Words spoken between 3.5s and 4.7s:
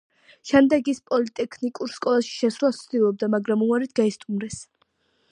უარით გაისტუმრეს.